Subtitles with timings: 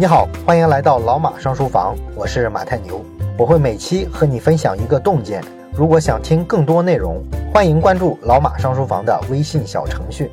[0.00, 3.04] 你好，欢迎来到老马上书房，我是马太牛，
[3.38, 5.44] 我会每期和你分享一个洞见。
[5.74, 7.22] 如果想听更多内容，
[7.52, 10.30] 欢迎关注老马上书房的微信小程序。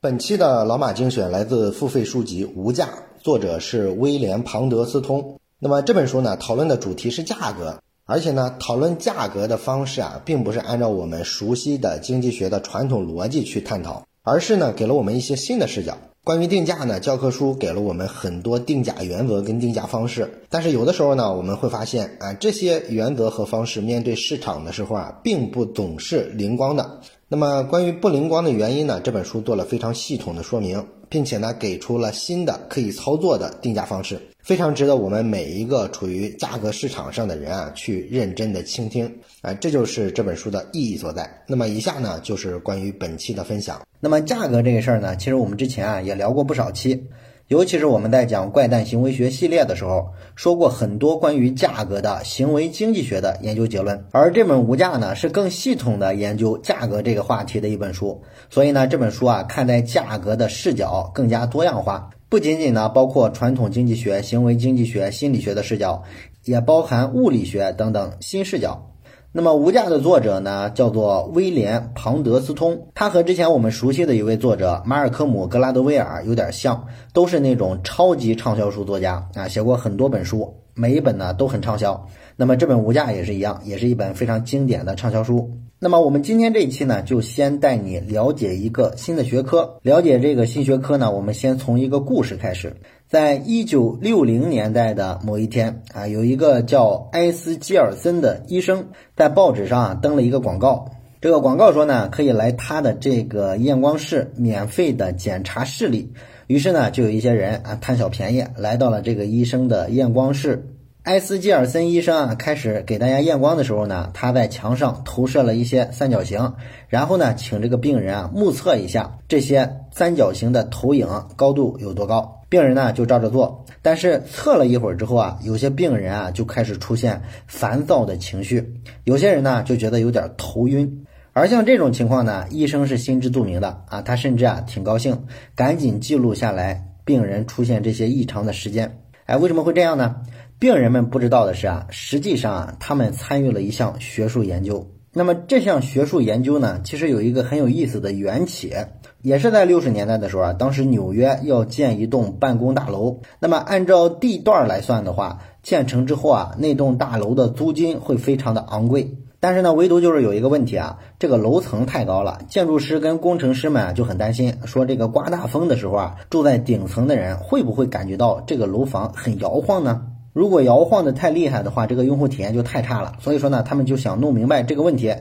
[0.00, 2.86] 本期的老马精选来自付费书籍《无价》，
[3.22, 5.38] 作者是威廉·庞德斯通。
[5.58, 15.98] 那么这本书呢，讨论的主题是价格，而且呢，讨论价格的方式啊，并不是按照我们熟悉的经济学的传统逻辑去探讨，而是呢，给了我们一些新的视角。
[16.26, 26.98] 关于定价呢，教科书给了我们很多定价原则跟定价方式，但是有的时候呢，我们会发现啊，这些原则和方式面对市场的时候啊，并不总是灵光的。
[27.28, 41.28] 那么关于不灵光的原因呢，这本书做了非常系统的说明，并且呢，给出了新的可以操作的定价方式，非常值得我们每一个处于价格市场上的人啊，去认真的倾听啊，这就是这本书的意义所在。
[41.46, 43.80] 那么以下呢，就是关于本期的分享。
[44.00, 47.02] 那么价格这个事儿呢，其实我们之前啊也聊过不少期，
[47.48, 54.04] 尤其是我们在讲怪诞行为学系列的时候，说过很多关于价格的行为经济学的研究结论。
[54.10, 58.20] 而这本《无价》呢，是更系统的研究价格这个话题的一本书。
[58.50, 66.02] 所以呢，这本书啊，看待价格的视角更加多样化，不仅仅呢包括传统经济学、行为经济学、心理学的视角，
[66.46, 68.90] 也包含物理学等等新视角。
[69.36, 82.06] 那么《无价》的作者呢，叫做威廉·庞德斯通，他和之前我们熟悉的一位作者马尔科姆·格拉德威尔有点像，都是那种超级畅销书作家啊，写过很多本书，每一本呢都很畅销。
[82.34, 85.50] 那么这本《无价》也是一样，也是一本非常经典的畅销书。
[85.78, 89.76] 那么我们今天这一期呢，就先带你了解一个新的学科。
[89.82, 92.74] 了解这个新学科呢，我们先从一个故事开始。
[93.08, 100.90] 在一九六零年代的某一天啊，有一个叫埃斯基尔森的医生在报纸上登了一个广告。
[101.20, 106.12] 这个广告说呢，可以来他的这个验光室免费的检查视力。
[106.48, 110.75] 于是呢，就有一些人啊贪小便宜来到了这个医生的验光室。
[111.06, 116.54] 埃斯基尔森医生啊开始给大家验光的时候呢，他在墙上投射了一些三角形，
[116.88, 121.06] 然后呢，请这个病人啊目测一下这些三角形的投影
[121.36, 122.42] 高度有多高。
[122.48, 128.74] 病人呢就照着做，但是测了一会儿之后啊，有些病人啊就开始出现烦躁的情绪，
[129.04, 131.06] 有些人呢就觉得有点头晕。
[131.32, 135.24] 而像这种情况呢，医生是心知肚明的啊，他甚至啊挺高兴，
[135.54, 138.98] 赶紧记录下来病人出现这些异常的时间。
[139.26, 140.16] 哎，为什么会这样呢？
[140.58, 144.90] 病人们不知道的是啊，实际上啊，他们参与了一项学术研究。
[145.12, 148.72] 那么这项学术研究呢，其实有一个很有意思的缘起。
[149.20, 159.14] 也是在六十年代的时候啊，当时纽约要建一栋办公大楼，那么按照地段来算的话，建成之后啊，那栋大楼的租金会非常的昂贵。
[159.40, 170.02] 但是呢，唯独就是有一个问题啊，这个楼层太高了，建筑师跟工程师们啊就很担心，说这个刮大风的时候啊，住在顶层的人会不会感觉到这个楼房很摇晃呢？
[170.36, 173.14] 如果摇晃的太厉害的话，这个用户体验就太差了。
[173.20, 175.14] 所以说呢，他们就想弄明白这个问题，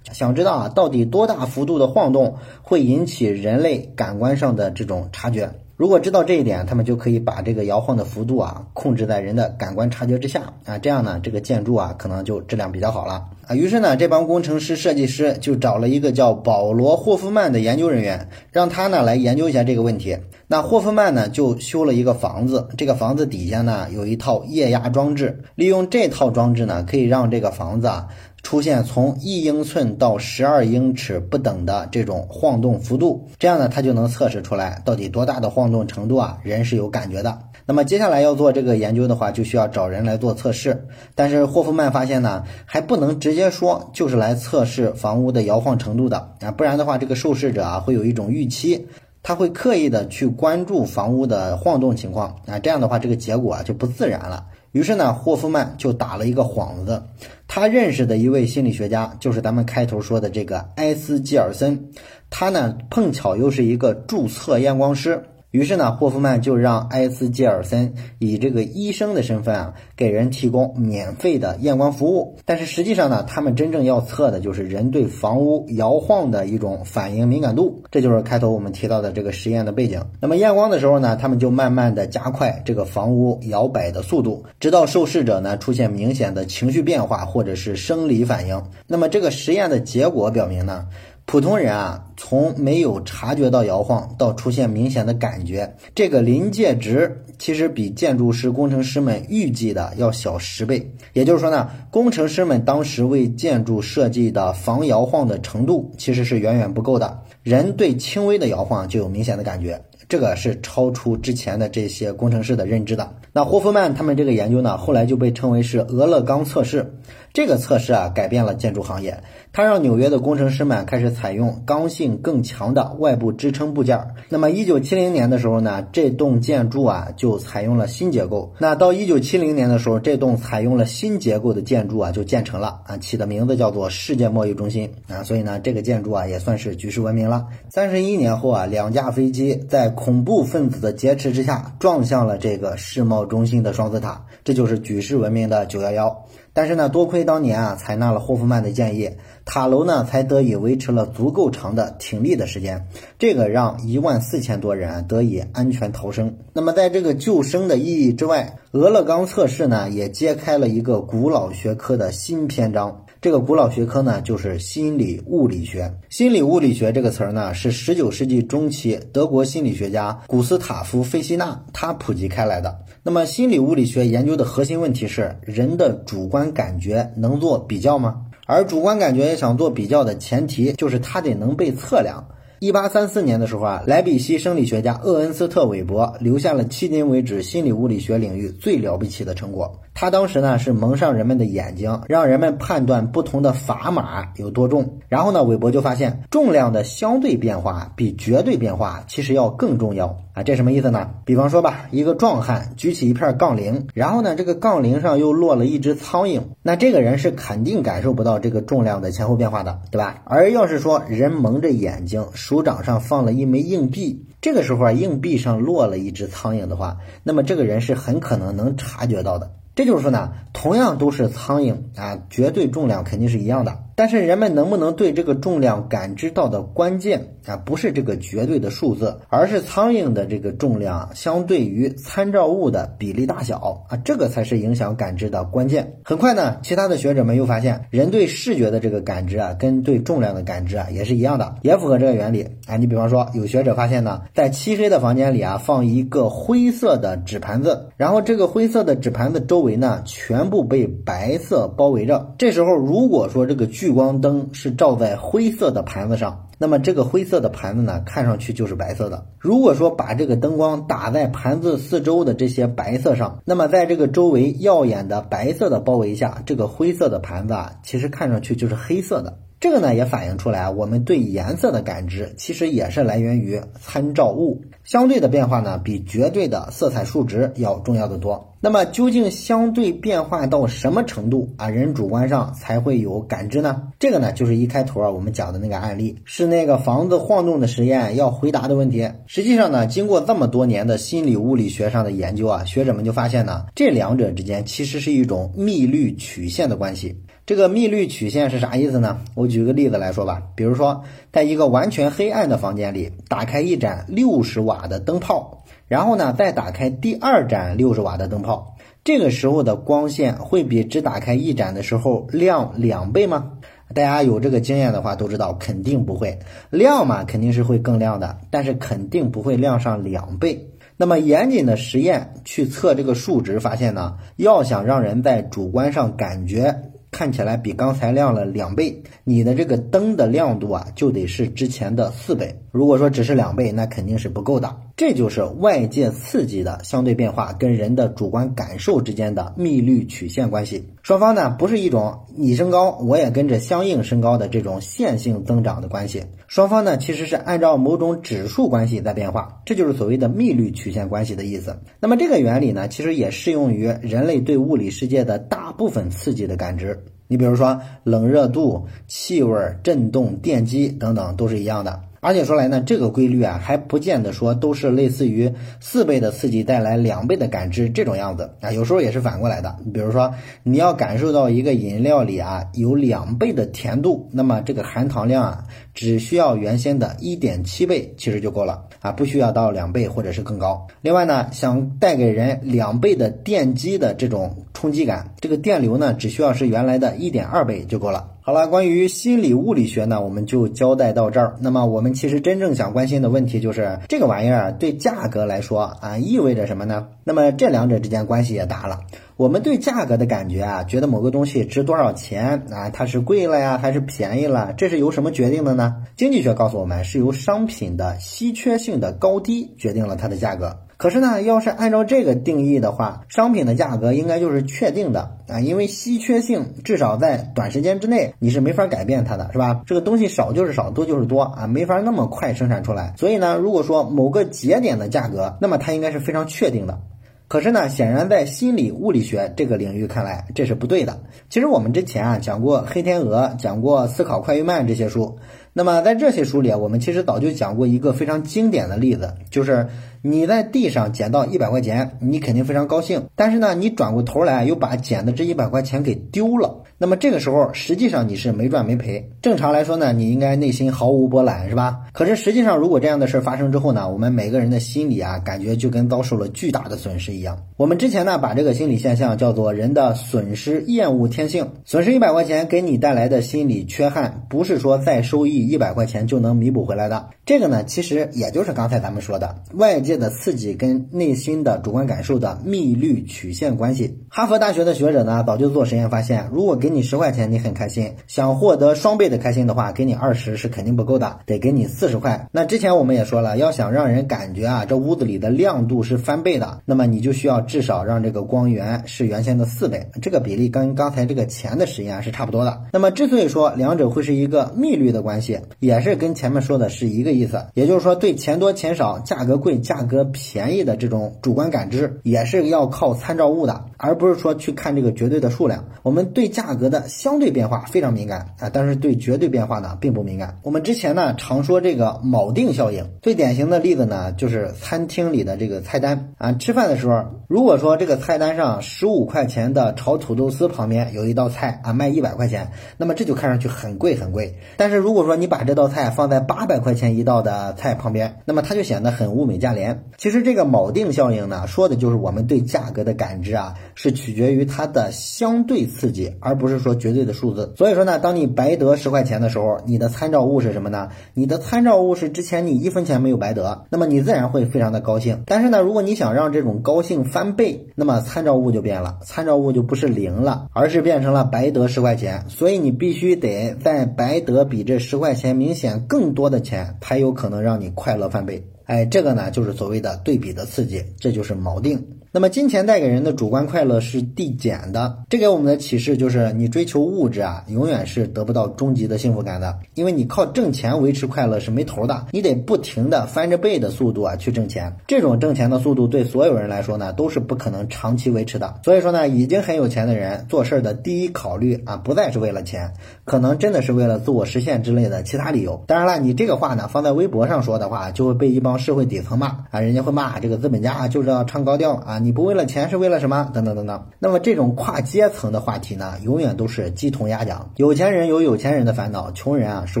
[0.12, 5.52] 想知道啊，到底多大幅度的晃动会引起人类感官上的这种察觉。
[5.76, 13.56] 如果知道这一点，他们就可以把这个摇晃的幅度啊控制在人的感官察觉之下啊，这样呢，这个建筑啊可能就质量比较好了啊。
[13.56, 20.16] 于是呢，这帮工程师、设计师就找了一个叫保罗·霍夫曼的研究人员，让他呢来研究一下这个问题。
[20.46, 28.08] 那霍夫曼呢就修了一个房子，这个房子底下呢有一套液压装置，利用这套装置呢可以让这个房子啊。
[28.44, 37.36] 出现从一英寸到十二英尺不等的这种晃动幅度，这样呢，它就能测试出来到底多大的晃动程度啊，人是有感觉的。
[37.66, 40.86] 那么接下来要做这个研究的话，就需要找人来做测试。
[41.14, 48.86] 但是霍夫曼发现呢，还不能直接说就是来测试房屋的摇晃程度的啊，不然的话，这个受试者啊会有一种预期，
[49.22, 54.44] 他会刻意的去关注房屋的晃动情况啊，这样的话，这个结果啊就不自然了。
[54.74, 57.04] 于是呢，霍夫曼就打了一个幌子，
[57.46, 61.90] 他认识的一位心理学家，就是咱们开头说的这个埃斯基尔森，
[62.28, 65.22] 他呢碰巧又是一个注册验光师。
[65.54, 72.34] 于是呢，霍夫曼就让埃斯基尔森以这个医生的身份啊，给人提供免费的验光服务。
[72.44, 77.84] 但是实际上呢，他们真正要测的就是人对房屋摇晃的一种反应敏感度。
[77.92, 80.02] 这就是开头我们提到的这个实验的背景。
[80.20, 88.60] 那么验光的时候呢，他们就慢慢的加快这个房屋摇摆的速度，直到受试者呢出现明显的情绪变化或者是生理反应。
[88.88, 90.88] 那么这个实验的结果表明呢。
[91.26, 100.94] 普通人啊，从没有察觉到摇晃到出现明显的感觉，这个临界值其实比建筑师、工程师们预计的要小十倍。
[101.12, 107.22] 也就是说呢，工程师们当时为建筑设计的防摇晃的程度其实是远远不够的。
[107.42, 113.12] 人对轻微的摇晃就有明显的感觉，这个是超出之前的这些工程师的认知的。
[113.32, 116.94] 那霍夫曼他们这个研究呢，后来就被称为是俄勒冈测试。
[117.34, 119.20] 这个测试啊，改变了建筑行业。
[119.52, 124.00] 它让纽约的工程师们开始采用刚性更强的外部支撑部件。
[124.28, 128.54] 那么，一九七零年的时候呢，这栋建筑啊就采用了新结构。
[128.60, 135.24] 那到一九七零年的时候，这栋采用了新结构的建筑啊就建成了啊，起的名字叫做世界贸易中心啊。
[135.24, 137.44] 所以呢，这个建筑啊也算是举世闻名了。
[137.68, 146.24] 三十一年后啊，两架飞机在恐怖分子的劫持之下撞向了这个世贸中心的双子塔，这就是举世闻名的九幺幺。
[146.54, 149.10] 但是呢，多亏当年啊采纳了霍夫曼的建议，
[149.44, 152.86] 塔楼呢才得以维持了足够长的挺立的时间，
[153.18, 156.36] 这个让一万四千多人得以安全逃生。
[156.52, 163.04] 那么在这个救生的意义之外，俄勒冈测试呢也揭开了一个古老学科的新篇章。
[163.24, 165.90] 这个古老学科呢，就是心理物理学。
[166.10, 172.80] 心理物理学这个词儿呢，是十九世纪中期德国心理学家古斯塔夫·费希纳他普及开来的。
[173.02, 178.26] 那么，心理物理学研究的核心问题是人的主观感觉能做比较吗？
[178.44, 182.28] 而主观感觉想做比较的前提，就是它得能被测量。
[182.60, 189.80] 一八三四年的时候啊，莱比锡生理学家厄恩斯特·韦伯留下了迄今为止心理物理学领域最了不起的成果。
[189.94, 194.98] 他当时呢是蒙上人们的眼睛，让人们判断不同的砝码有多重。
[195.08, 200.42] 然后呢，韦伯就发现重量的相对变化比绝对变化其实要更重要啊。
[200.42, 201.10] 这什么意思呢？
[201.24, 210.22] 比方说吧，一个壮汉举起一片杠铃，然后呢，这个杠铃上又落了一只苍蝇，那这个人是肯定感受不到这个重量的前后变化的，对吧？
[210.24, 219.52] 而要是说人蒙着眼睛，手掌上放了一枚硬币，这个时候啊，硬币上落了一只苍蝇的话，那么这个人是很可能能察觉到的。
[219.74, 223.76] 这就是说呢，同样都是苍蝇啊，绝对重量肯定是一样的。
[223.96, 235.94] 但是人们能不能对这个重量感知到的关键啊，不是这个绝对的数字，而是苍蝇的这个重量相对于参照物的比例大小啊，这个才是影响感知的关键。
[236.04, 242.76] 很快呢，其他的学者们又发现，人对视觉的这个感知啊，跟对重量的感知啊，也是一样的，也符合这个原理啊。
[242.76, 252.34] 你比方说，有学者发现呢，在漆黑的房间里啊，放一个灰色的纸盘子，然后这个灰色的纸盘子周围呢，全部被白色包围着。
[252.38, 259.26] 这时候，如果说这个聚光灯是照在灰色的盘子上，那么这个灰色的盘子呢，看上去就是白色的。
[259.38, 269.36] 如果说把这个灯光打在盘子四周的这些白色上，那么在这个周围耀眼的白色的包围下，这个灰色的盘子啊，其实看上去就是黑色的。
[269.64, 278.52] 这个呢也反映出来，我们对颜色的感知其实也是来源于参照物，相对的变化呢比绝对的色彩数值要重要的多。
[278.60, 283.84] 那么究竟相对变化到什么程度啊，人主观上才会有感知呢？
[283.98, 289.12] 这个呢就是一开头啊我们讲的那个案例，是那个房子晃动的实验要回答的问题。
[289.24, 297.18] 实际上呢，经过这么多年的心理物理学上的研究啊，学者们就发现呢，这两者之间其实是一种幂律曲线的关系。
[297.46, 299.20] 这个幂律曲线是啥意思呢？
[299.34, 313.52] 我举个例子来说吧，比如说，在一个完全黑暗的房间里，打开一盏六十瓦的灯泡，然后呢，再打开第二盏六十瓦的灯泡，这个时候的光线会比只打开一盏的时候亮两倍吗？
[313.92, 316.38] 大家有这个经验的话都知道，肯定不会。
[316.70, 320.70] 亮嘛，肯定是会更亮的，但是肯定不会亮上两倍。
[320.96, 326.74] 那么严谨的实验去测这个数值，发现呢，要想让人在主观上感觉。
[327.14, 332.52] 看起来比刚才亮了两倍，你的这个灯的亮度啊，就得是之前的四倍。
[332.74, 334.74] 如果说只是两倍，那肯定是不够的。
[334.96, 340.84] 这就是外界刺激的相对变化跟人的主观感受之间的幂律曲线关系。
[341.00, 346.24] 双方呢，不是一种你升高我也跟着相应升高的这种线性增长的关系。
[346.48, 351.78] 双方呢，其实是按照某种指数关系在变化，这就是所谓的幂律曲线关系的意思。
[352.00, 357.04] 那么这个原理呢，其实也适用于人类对物理世界的大部分刺激的感知。
[357.28, 362.00] 你比如说冷热度、气味、振动、电机等等，都是一样的。
[362.24, 369.76] 而且说来呢，这个规律啊，还不见得说都是类似于四倍的刺激带来两倍的感知这种样子啊，有时候也是反过来的。
[369.92, 380.86] 比如说，你要感受到一个饮料里啊有两倍的甜度，那么这个含糖量啊，只需要原先的一点七倍其实就够了啊，不需要到两倍或者是更高。
[381.02, 388.30] 另外呢，想带给人两倍的电击的这种冲击感，这个电流呢，只需要是原来的一点二倍就够了。
[388.46, 391.56] 好了，关于心理物理学呢，我们就交代到这儿。
[391.60, 397.08] 那么我们其实真正想关心的问题就是这个玩意儿对价格来说啊意味着什么呢？
[397.24, 399.00] 那么这两者之间关系也大了。
[399.38, 404.74] 我们对价格的感觉啊，觉得某个东西值多少钱啊，它是贵了呀还是便宜了？
[404.76, 406.04] 这是由什么决定的呢？
[406.14, 410.80] 经济学告诉我们，是由商品的稀缺性的高低决定了它的价格。
[410.96, 419.80] 可是呢，要是按照这个定义的话，商品的价格应该就是确定的啊，因为稀缺性至少在短时间之内你是没法改变它的，是吧？
[419.86, 423.14] 这个东西少就是少，多就是多啊，没法那么快生产出来。
[423.16, 427.00] 所以呢，如果说某个节点的价格，那么它应该是非常确定的。
[427.48, 431.20] 可是呢，显然在心理物理学这个领域看来，这是不对的。
[431.48, 435.38] 其实我们之前啊讲过《黑天鹅》，讲过《思考快与慢》这些书。
[435.72, 439.88] 那么在这些书里啊，我们其实早就讲过一个非常经典的例子，就是
[440.26, 443.22] 你在地上捡到一百块钱，你肯定非常高兴。
[443.36, 449.30] 但是呢，你转过头来又把捡的这一百块钱给丢了，那么这个时候实际上你是没赚没赔。
[449.42, 452.00] 正常来说呢，你应该内心毫无波澜，是吧？
[452.14, 457.58] 可是实际上，如果这样的事发生之后呢，我们每个人的心里啊，感觉就跟遭受了巨大的损失一样。
[457.76, 461.68] 我们之前呢，把这个心理现象叫做人的损失厌恶天性。
[461.84, 465.68] 损失一百块钱给你带来的心理缺憾，不是说再收益。
[465.68, 474.18] 一百块钱就能弥补回来的，这个呢，其实也就是刚才咱们说的外界的刺激跟内心的主观感受的幂律曲线关系。
[474.28, 482.48] 哈佛大学的学者呢，早就做实验发现，如果给你十块钱，你很开心，想获得双倍的开心的话，给你二十是肯定不够的，得给你四十块。
[482.52, 492.80] 那之前我们也说了，要想让人感觉啊，这屋子里的亮度是翻倍的，那么你就需要至少让这个光源是原先的四倍，这个比例跟刚才这个钱的实验是差不多的。
[492.92, 495.58] 那么之所以说两者会是一个幂律的关系。
[495.80, 505.84] 也是跟前面说的是一个意思，也就是说，对钱多钱少、价格贵、价格便宜的这种主观感知，也是要靠参照物的，而不是说去看这个绝对的数量。
[506.02, 510.58] 我们对价格的相对变化非常敏感啊，但是对绝对变化呢并不敏感。
[510.62, 524.56] 我们之前呢常说这个锚定效应，最典型的例子呢就是餐厅里的这个菜单啊，吃饭的时候，如果说这个菜单上十五块钱的炒土豆丝旁边有一道菜啊卖一百块钱，那么这就看上去很贵很贵。
[524.76, 529.93] 但是如果说你把这道菜放在八百块钱一道的菜旁边，那么它就显得很物美价廉。
[530.16, 537.72] 其实这个锚定效应呢，说的就是我们对价格的感知啊，是取决于它的相对刺激，而不是说绝对的数字。
[537.76, 541.08] 所以说呢，当你白得十块钱的时候，你的参照物是什么呢？
[541.32, 545.42] 你的参照物是之前你一分钱没有白得，那么你自然会非常的高兴。
[545.46, 552.44] 但是呢，如果你想让这种高兴翻倍，那么参照物就变了，参照物就不是零了，而是变成了白得十块钱。
[552.48, 555.54] 所以你必须得在白得比这十块钱。
[555.54, 562.06] 明显更多的钱才有可能让你快乐翻倍，哎，这个呢就是所谓的对比的刺激，这就是锚定。
[562.34, 578.80] 那么金钱带给人的主观快乐是递减的，这给我们的启示就是，你追求物质啊，永远是得不到终极的幸福感的，因为你靠挣钱维持快乐是没头的，你得不停的翻着倍的速度啊去挣钱，这种挣钱的速度对所有人来说呢都是不可能长期维持的。
[578.82, 585.84] 所以说呢，已经很有钱的人做事的第一考虑啊，不再是为了钱，可能真的是为了自我实现之类的其他理由。
[585.86, 592.20] 当然了，你这个话呢放在微博上说的话，就会被一帮社会底层骂啊，人家会骂这个资本家啊就知道唱高调啊。
[592.24, 593.50] 你不为了钱是为了什么？
[593.52, 594.06] 等等等等。
[594.18, 597.70] 那么这种跨阶层的话题呢，永远都是鸡同鸭讲。
[597.76, 600.00] 有钱人有有钱人的烦恼，穷人啊是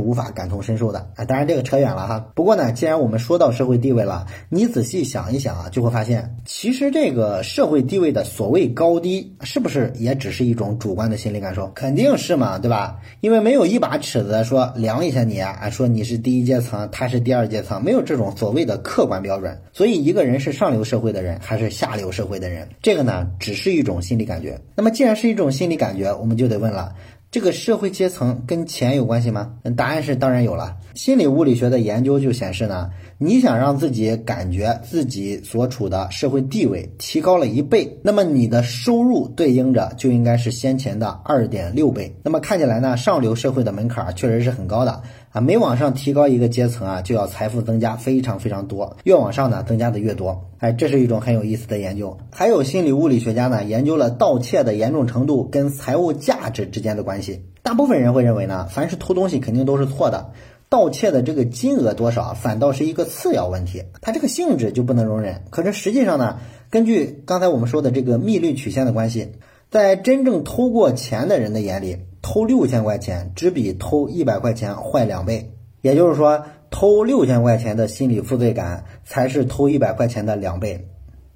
[0.00, 1.10] 无法感同身受的。
[1.16, 2.30] 啊，当然这个扯远了哈。
[2.34, 11.70] 不过呢，既然我们说到社会地位了，你仔细想一想啊，就会发现，其实这个社会地位的所谓高低，是不是也只是一种主观的心理感受？
[11.74, 12.96] 肯定是嘛，对吧？
[13.20, 19.60] 因为没有一把尺子说量一下你啊，说你是第一阶层，他是第二阶层，没有这种所谓的客观标准。
[19.74, 22.68] 所以一个人是上流社会的人，还是下流社会的人？
[22.80, 24.60] 这个呢，只是一种心理感觉。
[24.76, 26.94] 那么，既然是一种心理感觉，我们就得问了：
[27.32, 29.54] 这个社会阶层跟钱有关系吗？
[29.76, 30.76] 答案是当然有了。
[30.94, 42.16] 心理物理学的研究就显示呢，你想让自己感觉自己所处的社会地位提高了一倍，那么你的收入对应着就应该是先前的二点六倍。
[42.24, 45.02] 那么看起来呢，上流社会的门槛确实是很高的。
[45.30, 50.44] 啊，每往上提高一个阶层啊，就要财富增加非常非常多，越往上呢，增加的越多。
[50.58, 52.16] 哎，这是一种很有意思的研究。
[52.30, 57.42] 还有心理物理学家呢，研究了盗窃的严重程度跟财务价值之间的关系。
[57.62, 60.30] 大部分人会认为呢，凡是偷东西肯定都是错的，
[60.74, 65.42] 盗窃的这个金额多少反倒是一个次要问题，它这个性质就不能容忍。
[65.50, 69.28] 可是实际上呢，根据刚才我们说的这个幂律曲线的关系，
[69.70, 71.98] 在真正偷过钱的人的眼里。
[72.26, 75.52] 偷六千块钱只比偷一百块钱坏两倍，
[75.82, 80.88] 也就是说，偷六千块钱的心理负罪感才是偷一百块钱的两倍。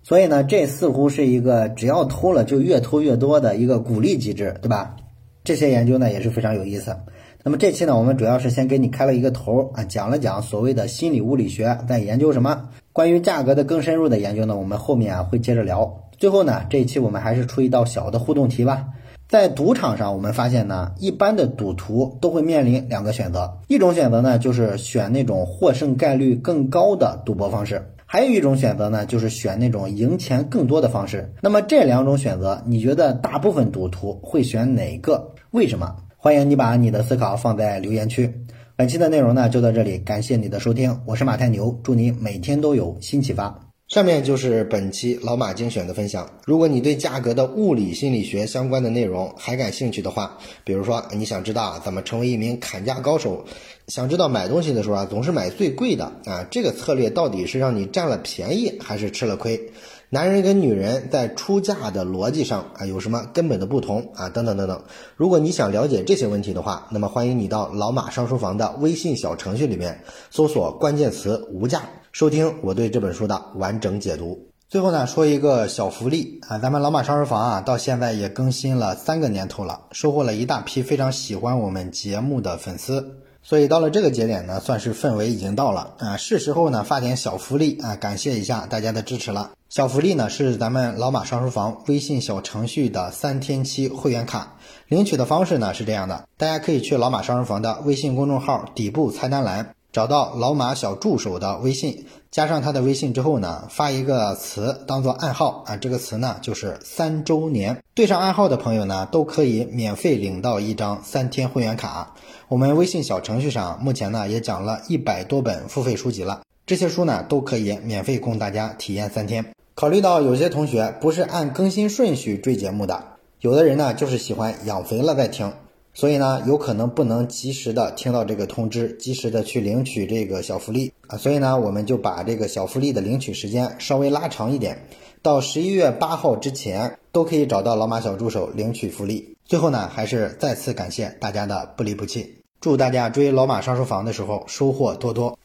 [0.03, 4.97] 所以呢，这似乎是一个只要偷了就越偷越多的一个鼓励机制，对吧？
[5.45, 6.97] 这些研究呢也是非常有意思。
[7.45, 12.69] 那么这期呢，我们主要是先给你开了一个头啊，讲了讲所谓的心理物理学在研究什么。
[12.93, 16.05] 关于价格的更深入的研究呢，我们后面啊会接着聊。
[16.19, 18.87] 最后呢，这一期我们还是出一道小的互动题吧。
[19.29, 31.33] 在赌场上，我们发现呢，一般的赌徒都会面临两个选择，一种选择呢就是选那种获胜概率更高的赌博方式，还有一种选择呢就是选那种赢钱更多的方式。
[31.41, 35.35] 那么这两种选择，你觉得大部分赌徒会选哪个？
[35.51, 35.95] 为什么？
[36.21, 38.29] 欢迎你把你的思考放在留言区。
[38.75, 43.57] 本期的内容呢就到这里，感谢你的收听，我是马太牛，祝你每天都有新启发。
[43.87, 46.29] 上面就是本期老马精选的分享。
[46.45, 53.45] 如果你对价格的物理心理学相关的内容还感兴趣的话，比如说你想知道怎么成为一名砍价高手，
[53.87, 59.71] 想知道买东西的时候啊总是买最贵的啊，这个策略到底是让你占了便宜还是吃了亏？
[60.11, 64.31] 男人跟女人在出嫁的逻辑上啊有什么根本的不同啊？
[64.31, 64.83] 等等等等。
[65.17, 74.47] 如果你想了解这些问题的话，那么欢迎你到老马上书房的微信小程序里面搜索关键词“无价”，收听我对这本书的完整解读。
[74.67, 83.19] 最后呢，说一个小福利啊，咱们老马上书房啊到现在也更新了三个年头了，收获了一大批非常喜欢我们节目的粉丝。
[83.43, 89.53] 所以到了这个节点呢，算是氛围已经到了啊，是时候呢发点小福利啊，感谢一下大家的支持了。
[89.69, 94.57] 小福利呢是咱们老马上书房微信小程序的三天期会员卡，
[94.89, 99.75] 领取的方式呢是这样的，大家可以去老马上书房的微信公众号底部菜单栏。
[99.99, 107.83] 找到老马小助手的微信，加上他的微信之后呢，发一个词当做暗号啊，这个词呢就是三周年。
[107.95, 112.15] 对上暗号的朋友呢，都可以免费领到一张三天会员卡。
[112.47, 119.45] 我们微信小程序上目前呢也讲了一百多本付费书籍了，这些书呢都可以免费供大家体验三天。
[119.75, 123.03] 考虑到有些同学不是按更新顺序追节目的，
[123.41, 125.53] 有的人呢就是喜欢养肥了再听。
[125.99, 131.19] 所以呢，有可能不能及时的听到这个通知，及时的去领取这个小福利啊。
[131.19, 134.87] 所以呢，我们就把这个小福利的领取时间稍微拉长一点，
[135.23, 139.37] 到十一月八号之前都可以找到老马小助手领取福利。
[139.45, 145.37] 最后呢，还是再次感谢大家的不离不弃，祝大家追老马上书房的时候收获多多。